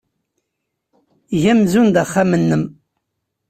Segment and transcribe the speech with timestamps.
[1.35, 2.63] Eg amzun d axxam-nnem.